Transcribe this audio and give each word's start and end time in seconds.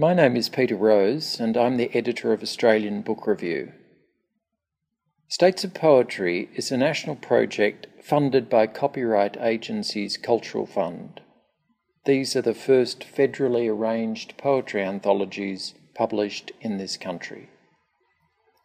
My 0.00 0.14
name 0.14 0.34
is 0.34 0.48
Peter 0.48 0.76
Rose, 0.76 1.38
and 1.38 1.58
I'm 1.58 1.76
the 1.76 1.94
editor 1.94 2.32
of 2.32 2.42
Australian 2.42 3.02
Book 3.02 3.26
Review. 3.26 3.72
States 5.28 5.62
of 5.62 5.74
Poetry 5.74 6.48
is 6.54 6.72
a 6.72 6.78
national 6.78 7.16
project 7.16 7.86
funded 8.02 8.48
by 8.48 8.66
Copyright 8.66 9.36
Agency's 9.38 10.16
Cultural 10.16 10.64
Fund. 10.64 11.20
These 12.06 12.34
are 12.34 12.40
the 12.40 12.54
first 12.54 13.04
federally 13.14 13.68
arranged 13.68 14.38
poetry 14.38 14.82
anthologies 14.82 15.74
published 15.94 16.50
in 16.62 16.78
this 16.78 16.96
country. 16.96 17.50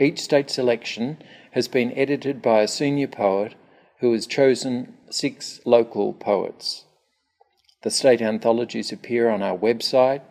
Each 0.00 0.20
state 0.20 0.48
selection 0.48 1.18
has 1.50 1.68
been 1.68 1.92
edited 1.92 2.40
by 2.40 2.62
a 2.62 2.66
senior 2.68 3.06
poet 3.06 3.54
who 4.00 4.14
has 4.14 4.26
chosen 4.26 4.94
six 5.10 5.60
local 5.66 6.14
poets. 6.14 6.86
The 7.82 7.90
state 7.90 8.22
anthologies 8.22 8.92
appear 8.92 9.28
on 9.28 9.42
our 9.42 9.58
website 9.58 10.22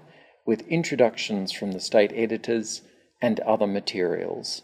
with 0.48 0.62
introductions 0.70 1.52
from 1.52 1.74
the 1.74 1.80
state 1.80 2.12
editors 2.16 2.82
and 3.22 3.40
other 3.42 3.68
materials. 3.68 4.62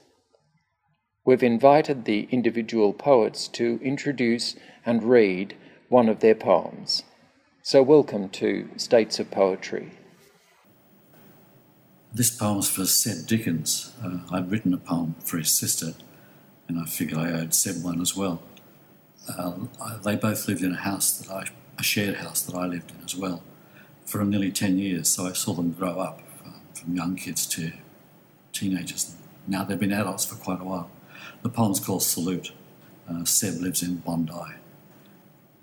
We've 1.26 1.44
invited 1.44 2.06
the 2.06 2.28
individual 2.32 2.94
poets 2.94 3.50
to 3.50 3.80
introduce 3.84 4.56
and 4.86 5.04
read 5.04 5.56
one 5.90 6.08
of 6.08 6.22
their 6.22 6.36
poems. 6.36 7.04
So, 7.62 7.84
welcome 7.84 8.30
to 8.30 8.70
States 8.78 9.20
of 9.20 9.30
Poetry. 9.30 9.92
This 12.14 12.30
poem's 12.30 12.70
for 12.70 12.86
Seb 12.86 13.28
Dickens. 13.28 13.94
Uh, 14.04 14.20
I'd 14.32 14.52
written 14.52 14.74
a 14.74 14.78
poem 14.78 15.16
for 15.20 15.38
his 15.38 15.52
sister, 15.52 15.94
and 16.68 16.80
I 16.80 16.86
figured 16.86 17.20
I 17.20 17.32
owed 17.32 17.54
Seb 17.54 17.84
one 17.84 18.02
as 18.02 18.16
well. 18.16 18.42
Uh, 19.28 19.54
I, 19.82 19.98
they 19.98 20.16
both 20.16 20.48
lived 20.48 20.62
in 20.62 20.74
a 20.74 20.78
house 20.78 21.18
that 21.18 21.32
I, 21.32 21.46
a 21.78 21.84
shared 21.84 22.16
house 22.16 22.42
that 22.44 22.56
I 22.56 22.68
lived 22.68 22.92
in 22.92 23.04
as 23.04 23.16
well 23.16 23.44
for 24.14 24.24
nearly 24.24 24.52
10 24.52 24.78
years. 24.78 25.10
So 25.10 25.26
I 25.26 25.34
saw 25.34 25.54
them 25.54 25.72
grow 25.72 26.00
up 26.00 26.22
uh, 26.46 26.52
from 26.76 26.96
young 26.96 27.16
kids 27.16 27.48
to 27.48 27.72
teenagers. 28.52 29.16
Now 29.48 29.64
they've 29.64 29.80
been 29.80 29.92
adults 29.92 30.24
for 30.24 30.36
quite 30.36 30.62
a 30.62 30.64
while. 30.64 30.92
The 31.42 31.50
poem's 31.50 31.80
called 31.80 32.04
Salute. 32.04 32.52
Uh, 33.10 33.26
Seb 33.26 33.56
lives 33.60 33.82
in 33.82 33.98
Bondi. 33.98 34.54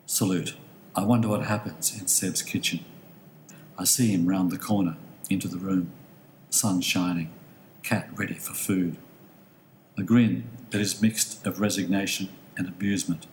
Salute. 0.05 0.56
I 0.97 1.05
wonder 1.05 1.28
what 1.28 1.45
happens 1.45 1.97
in 1.97 2.09
Seb's 2.09 2.43
kitchen. 2.43 2.84
I 3.78 3.84
see 3.84 4.09
him 4.09 4.27
round 4.27 4.51
the 4.51 4.59
corner, 4.59 4.97
into 5.31 5.47
the 5.47 5.56
room, 5.56 5.93
sun 6.51 6.81
shining, 6.81 7.31
cat 7.84 8.09
ready 8.17 8.34
for 8.34 8.53
food. 8.53 8.97
A 9.97 10.03
grin 10.03 10.43
that 10.71 10.81
is 10.81 11.01
mixed 11.01 11.47
of 11.47 11.61
resignation 11.61 12.31
and 12.56 12.67
amusement, 12.67 13.28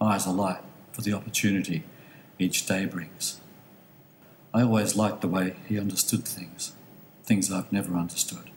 eyes 0.00 0.24
alight 0.24 0.62
for 0.92 1.02
the 1.02 1.14
opportunity 1.14 1.82
each 2.38 2.64
day 2.64 2.86
brings. 2.86 3.40
I 4.56 4.62
always 4.62 4.96
liked 4.96 5.20
the 5.20 5.28
way 5.28 5.56
he 5.68 5.78
understood 5.78 6.24
things, 6.24 6.72
things 7.24 7.52
I've 7.52 7.70
never 7.70 7.94
understood, 7.94 8.48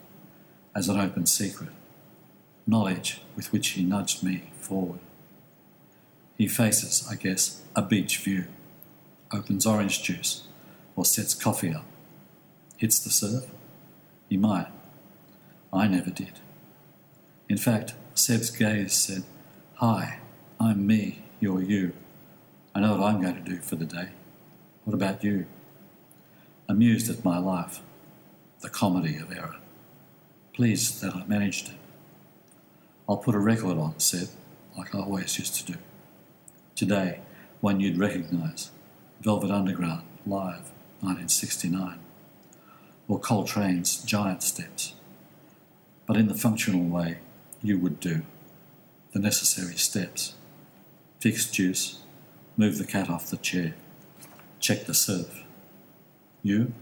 as 0.74 0.88
an 0.88 0.98
open 0.98 1.26
secret, 1.26 1.68
knowledge 2.66 3.20
with 3.36 3.52
which 3.52 3.68
he 3.68 3.84
nudged 3.84 4.22
me 4.22 4.44
forward. 4.54 5.00
He 6.38 6.48
faces, 6.48 7.06
I 7.10 7.16
guess, 7.16 7.60
a 7.76 7.82
beach 7.82 8.16
view, 8.16 8.46
opens 9.30 9.66
orange 9.66 10.02
juice, 10.02 10.44
or 10.96 11.04
sets 11.04 11.34
coffee 11.34 11.74
up. 11.74 11.84
Hits 12.78 12.98
the 12.98 13.10
surf? 13.10 13.44
He 14.30 14.38
might. 14.38 14.68
I 15.70 15.86
never 15.86 16.08
did. 16.08 16.40
In 17.46 17.58
fact, 17.58 17.92
Seb's 18.14 18.50
gaze 18.50 18.94
said, 18.94 19.24
Hi, 19.74 20.20
I'm 20.58 20.86
me, 20.86 21.24
you're 21.40 21.60
you. 21.60 21.92
I 22.74 22.80
know 22.80 22.92
what 22.92 23.02
I'm 23.02 23.20
going 23.20 23.34
to 23.34 23.50
do 23.50 23.58
for 23.58 23.76
the 23.76 23.84
day. 23.84 24.08
What 24.84 24.94
about 24.94 25.22
you? 25.22 25.44
Amused 26.70 27.10
at 27.10 27.24
my 27.24 27.36
life, 27.36 27.80
the 28.60 28.70
comedy 28.70 29.16
of 29.16 29.32
error, 29.32 29.56
pleased 30.52 31.02
that 31.02 31.16
I 31.16 31.24
managed 31.26 31.70
it. 31.70 31.74
I'll 33.08 33.16
put 33.16 33.34
a 33.34 33.40
record 33.40 33.76
on, 33.76 33.98
Seb, 33.98 34.28
like 34.78 34.94
I 34.94 35.00
always 35.00 35.36
used 35.36 35.56
to 35.56 35.72
do. 35.72 35.78
Today, 36.76 37.20
one 37.60 37.80
you'd 37.80 37.98
recognise 37.98 38.70
Velvet 39.20 39.50
Underground, 39.50 40.02
live, 40.24 40.70
1969, 41.00 41.98
or 43.08 43.18
Coltrane's 43.18 44.04
Giant 44.04 44.44
Steps, 44.44 44.94
but 46.06 46.16
in 46.16 46.28
the 46.28 46.34
functional 46.34 46.84
way 46.84 47.18
you 47.62 47.78
would 47.78 47.98
do, 47.98 48.22
the 49.12 49.18
necessary 49.18 49.74
steps. 49.74 50.34
Fix 51.18 51.50
juice, 51.50 51.98
move 52.56 52.78
the 52.78 52.86
cat 52.86 53.10
off 53.10 53.28
the 53.28 53.36
chair, 53.38 53.74
check 54.60 54.86
the 54.86 54.94
surf, 54.94 55.42
you 56.42 56.72